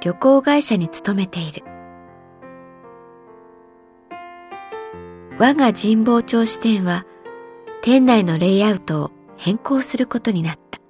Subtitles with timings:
[0.00, 1.62] 旅行会社に勤めている。
[5.38, 7.06] 我が神保町支店は
[7.82, 10.80] 店内のレイアウトを変更することになった。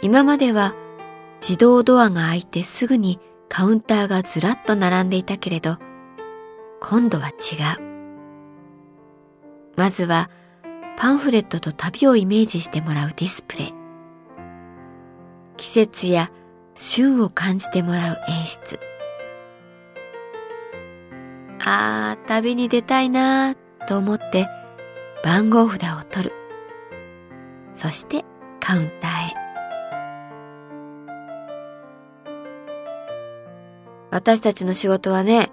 [0.00, 0.74] 今までは
[1.40, 5.78] 自動ドアが開いてすぐにカウンターがずらっと並んでいたけれど
[6.80, 7.32] 今度は違
[7.78, 7.82] う。
[9.76, 10.30] まずは
[10.96, 13.74] パンフレットと旅をイメージしてもらうディスプレイ。
[15.56, 16.30] 季節や
[16.74, 18.80] 旬を感じてもらう演出。
[21.60, 24.48] あー、旅に出たいなーと思って
[25.22, 26.32] 番号札を取る。
[27.72, 28.24] そして
[28.60, 29.44] カウンターへ。
[34.10, 35.50] 私たちの仕事はね、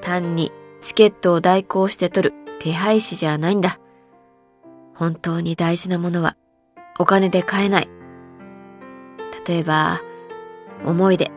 [0.00, 3.78] 単にチケットを代行して取る手配師じゃないんだ。
[4.94, 6.36] 本当に大事なものは
[6.98, 7.88] お金で買えない。
[9.46, 10.00] 例えば、
[10.84, 11.30] 思い出。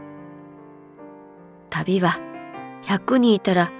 [1.69, 2.19] 旅は
[2.83, 3.71] 100人いたら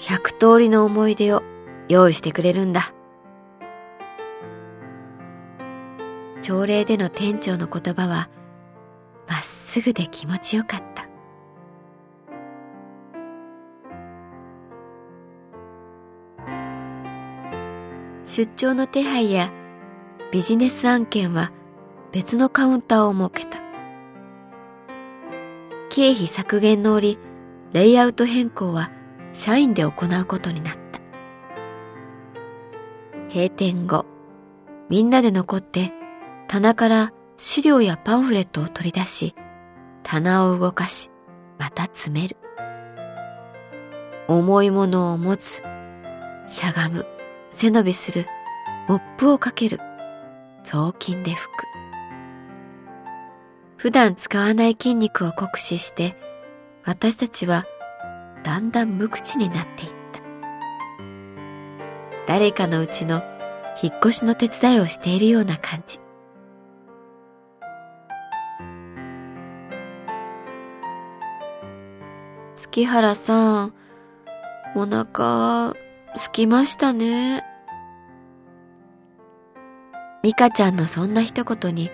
[0.00, 1.42] 100通りの思い出を
[1.88, 2.92] 用意してくれるんだ。
[6.40, 8.28] 朝礼での店長の言葉は
[9.28, 11.08] まっすぐで気持ちよかった。
[18.24, 19.52] 出張の手配や
[20.32, 21.52] ビジネス案件は
[22.10, 23.63] 別のカウンターを設けた。
[25.96, 27.20] 経費削減の折、
[27.72, 28.90] レイアウト変更は
[29.32, 31.00] 社員で行うことになった。
[33.32, 34.04] 閉店後、
[34.88, 35.92] みんなで残って
[36.48, 39.36] 棚から資料やパンフレットを取り出し、
[40.02, 41.12] 棚を動かし、
[41.60, 42.36] また詰める。
[44.26, 45.62] 重いものを持つ、
[46.48, 47.06] しゃがむ、
[47.50, 48.26] 背伸びする、
[48.88, 49.78] モップをかける、
[50.64, 51.73] 雑巾で拭く。
[53.84, 56.16] 普段使わない筋肉を酷使して、
[56.84, 57.66] 私たちは
[58.42, 60.20] だんだん無口になっていった。
[62.26, 63.22] 誰かのうちの
[63.82, 66.00] 引っ越しの手伝いをしているような感じ。
[72.56, 73.74] 月原さん、
[74.74, 75.74] お腹
[76.16, 77.44] 着きましたね。
[80.22, 81.90] ミカちゃんのそんな一言に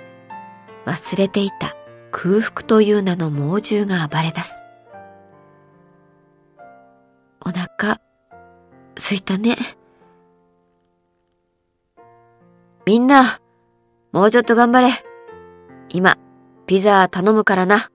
[0.87, 1.80] 忘れていた
[2.11, 4.63] 空腹という名の猛獣が暴れ出す。
[7.45, 8.01] お腹、
[8.97, 9.57] すいたね。
[12.87, 13.41] みんな、
[14.13, 14.91] もうちょっと頑張れ。
[15.89, 16.19] 今、
[16.67, 17.91] ピザ頼むからな。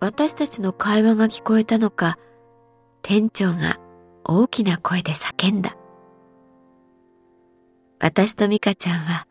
[0.00, 2.18] 私たちの会話が聞こえたのか、
[3.02, 3.78] 店長が
[4.24, 5.76] 大きな声で叫んだ。
[8.00, 9.26] 私とミカちゃんは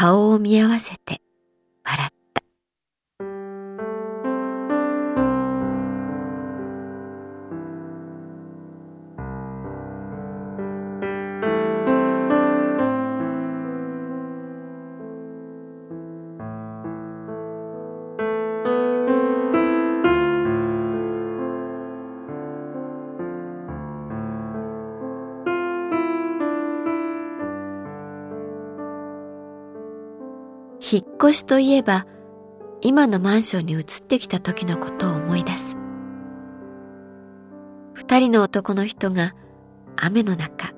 [0.00, 1.20] 顔を見合わせて。
[30.90, 32.06] 引っ越しといえば、
[32.80, 35.76] 今のマンションに移ってきた時のことを思い出す。
[37.92, 39.34] 二人の男の人が
[39.96, 40.72] 雨の中、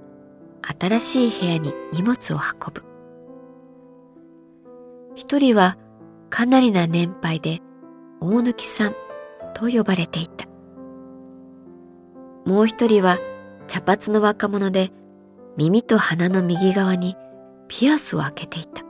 [0.81, 2.85] 新しい部屋に荷物を運ぶ。
[5.15, 5.77] 一人は
[6.29, 7.61] かなりな年配で
[8.21, 8.95] 大貫さん
[9.55, 10.47] と呼ばれていた。
[12.47, 13.19] もう一人は
[13.69, 14.91] 茶髪の若者で
[15.57, 17.17] 耳と鼻の右側に
[17.69, 18.90] ピアスを開けていた。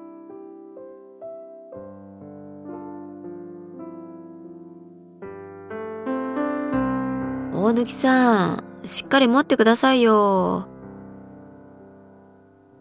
[7.70, 10.66] 大貫さん、しっかり持ってくださいよ。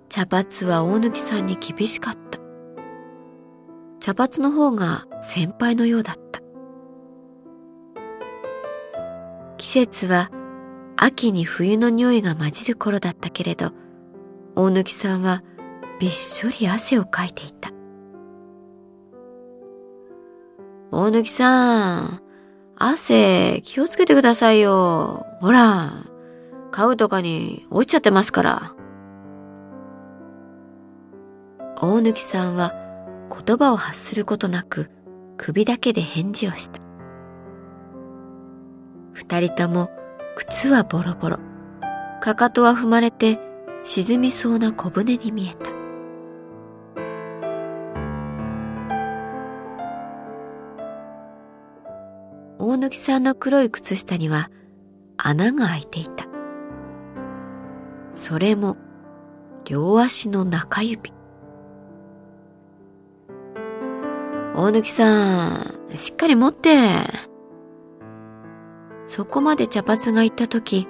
[0.09, 2.39] 茶髪は大貫さんに厳しかった。
[3.99, 6.41] 茶髪の方が先輩のようだった。
[9.57, 10.31] 季節は
[10.97, 13.71] 秋に冬の匂いが混じる頃だったけれど、
[14.55, 15.43] 大貫さんは
[15.99, 17.69] びっしょり汗をかいていた。
[20.89, 22.28] 大貫さん、
[22.81, 25.25] 汗気をつけてくださいよ。
[25.41, 25.91] ほら、
[26.71, 28.73] 家具とかに落ちちゃってますから。
[31.81, 32.73] 大貫さんは
[33.45, 34.89] 言葉を発することなく
[35.37, 36.79] 首だけで返事をした。
[39.11, 39.89] 二人とも
[40.37, 41.39] 靴はボロボロ、
[42.21, 43.39] かかとは踏まれて
[43.83, 45.78] 沈みそうな小舟に見えた。
[52.79, 54.49] 貫さんの黒い靴下には
[55.17, 56.27] 穴が開いていた。
[58.15, 58.77] それも
[59.65, 61.13] 両足の中指。
[64.55, 66.71] 大貫さん、しっかり持って。
[69.07, 70.87] そこまで茶髪が行った時、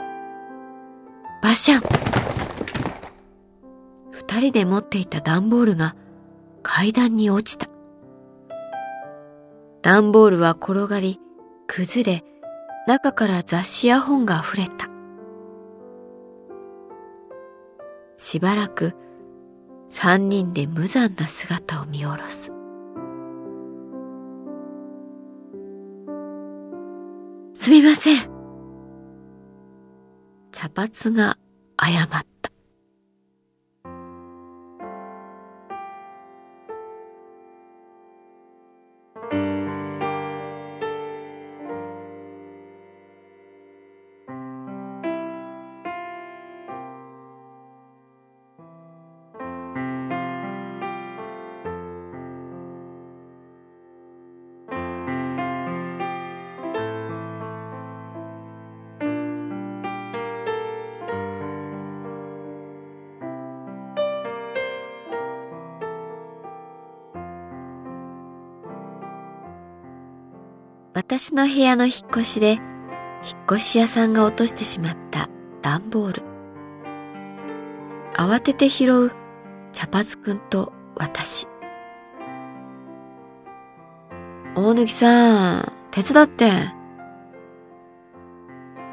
[1.41, 1.81] バシャン
[4.11, 5.95] 二人で持っていた段ボールが
[6.63, 7.67] 階段に落ちた。
[9.81, 11.19] 段ボールは転がり、
[11.71, 12.23] 崩れ、
[12.87, 14.89] 中から雑誌や本が溢れた。
[18.17, 18.95] しばらく
[19.87, 22.51] 三人で無残な姿を見下ろす。
[27.53, 28.21] すみません。
[30.51, 31.37] 茶髪が
[31.79, 32.38] 謝った。
[70.99, 72.61] 私の部屋の引っ越しで、引っ
[73.45, 75.29] 越し屋さんが落としてしまった
[75.61, 76.23] 段ボール。
[78.15, 79.11] 慌てて拾う
[79.71, 81.47] 茶髪くんと私。
[84.55, 86.51] 大貫さん、手伝って。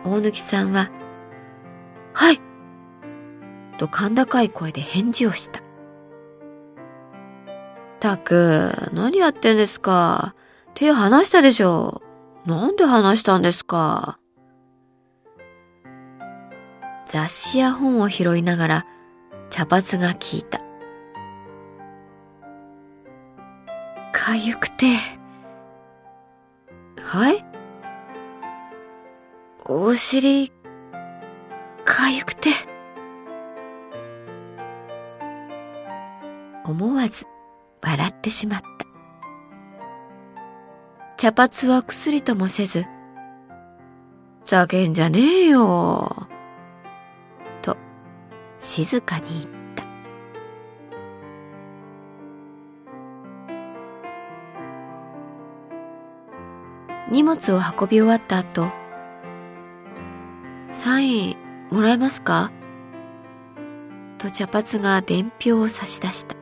[0.04, 0.92] 大貫さんは、
[2.12, 2.40] はい。
[3.78, 5.60] と甲高い声で返事をした。
[7.98, 10.36] たく、何やってんですか。
[10.76, 12.02] 手離したでしょ。
[12.44, 14.18] なんで離したんですか？
[17.06, 18.86] 雑誌や本を拾いながら
[19.48, 20.60] 茶髪が聞いた。
[24.12, 24.96] かゆくて。
[27.00, 27.42] はい？
[29.64, 30.52] お尻、
[31.86, 32.50] かゆくて。
[36.66, 37.24] 思わず
[37.82, 38.85] 笑ってしまった。
[41.18, 42.84] 茶髪は薬ともせず、
[44.44, 46.28] ざけんじゃねえよ。
[47.62, 47.78] と、
[48.58, 49.44] 静かに言っ
[49.74, 49.84] た。
[57.10, 58.70] 荷物を運び終わった後、
[60.70, 61.36] サイン
[61.70, 62.52] もらえますか？
[64.18, 66.35] と茶髪が伝票を差し出した。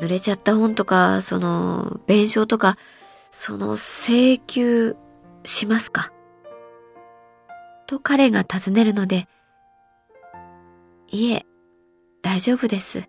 [0.00, 2.76] 濡れちゃった本とか、その、弁償とか、
[3.30, 4.96] その請求
[5.44, 6.12] しますか？
[7.86, 9.26] と彼が尋ねるので、
[11.08, 11.46] いえ、
[12.22, 13.08] 大丈夫です。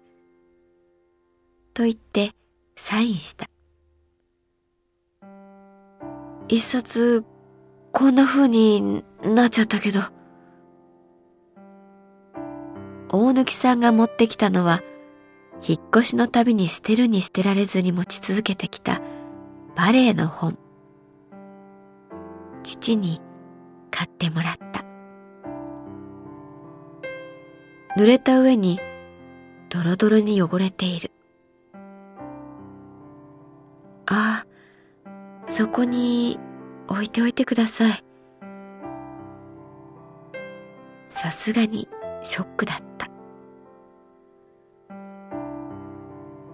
[1.74, 2.31] と言って
[2.75, 3.48] サインした。
[6.48, 7.24] 一冊、
[7.91, 10.00] こんな風になっちゃったけど。
[13.12, 14.81] 大貫さんが持ってきたのは、
[15.61, 19.01] 引っ越しのたびに捨てるに捨てられずに持ち続けてきた
[19.75, 20.57] バレエの本。
[22.63, 23.21] 父に
[23.91, 24.83] 買ってもらった。
[27.97, 28.79] 濡れた上に
[29.69, 31.11] ドロドロに汚れている。
[34.05, 36.39] ああ、そこに
[36.87, 38.03] 置いておいてください。
[41.07, 41.87] さすがに
[42.21, 42.88] ショックだった。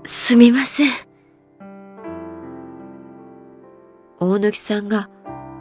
[0.07, 0.91] すみません。
[4.19, 5.09] 大貫さんが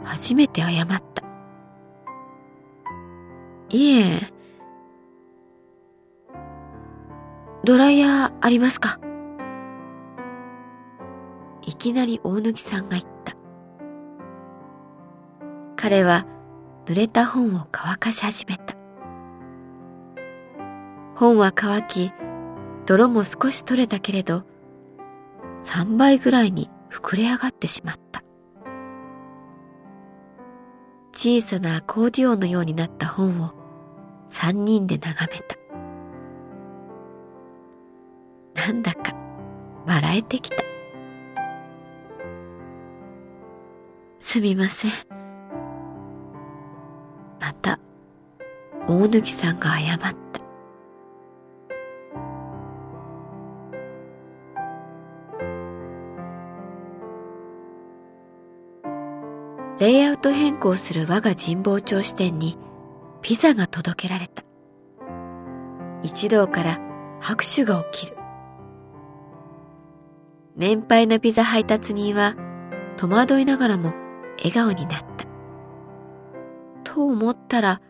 [0.03, 1.23] 初めて謝った。
[3.69, 4.19] いえ、
[7.63, 8.99] ドライヤーありますか？
[11.63, 13.33] いきなり大貫さんが言った。
[15.75, 16.27] 彼は
[16.85, 18.75] 濡れた本を乾かし始めた。
[21.15, 22.11] 本は乾き、
[22.85, 24.43] 泥も少し取れたけれど、
[25.63, 28.23] 3倍ぐらいに膨れ上がってしまった。
[31.11, 33.53] 小さなアコーディオンのようになった本を
[34.29, 35.55] 三人で眺めた。
[38.67, 39.15] なんだか
[39.87, 40.57] 笑えてきた。
[44.19, 44.91] すみません。
[47.39, 47.79] また、
[48.87, 50.24] 大貫さんが謝った。
[59.77, 62.57] レイアウト変更する我が神保町支店に
[63.21, 64.43] ピザが届けられた。
[66.01, 66.79] 一同から
[67.19, 68.17] 拍手が起きる。
[70.55, 72.35] 年配のピザ配達人は
[72.95, 73.93] 戸惑いながらも
[74.37, 75.25] 笑顔になった。
[76.85, 77.81] と思ったら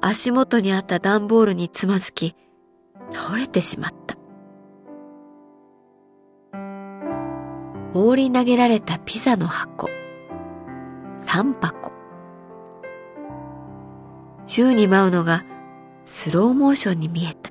[0.00, 2.34] 足元にあった段ボールにつまずき
[3.10, 4.16] 倒れてしまった。
[7.92, 9.90] 放り投げられたピザの箱。
[11.32, 11.92] 3箱。
[14.44, 15.46] 宙に舞うのが
[16.04, 17.50] スローモーションに見えた。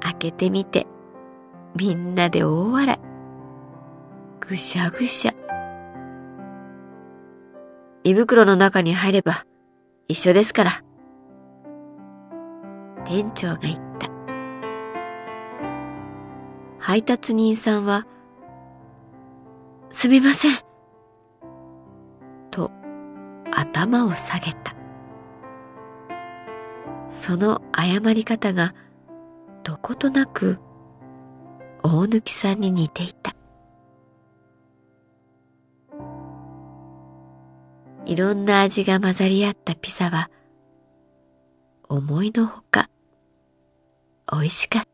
[0.00, 0.86] 開けてみて、
[1.74, 2.98] みんなで大笑い。
[4.38, 5.34] ぐしゃぐしゃ。
[8.04, 9.44] 胃袋の中に入れば
[10.06, 10.70] 一緒ですから。
[13.04, 13.83] 店長が言っ
[16.86, 18.06] 配達人さんは、
[19.88, 20.56] すみません。
[22.50, 22.70] と
[23.50, 24.76] 頭を下げた。
[27.08, 28.74] その謝り方が
[29.62, 30.58] どことなく
[31.82, 33.34] 大貫さんに似ていた。
[38.04, 40.30] いろんな味が混ざり合ったピザは
[41.88, 42.90] 思いのほか
[44.30, 44.93] 美味しかった。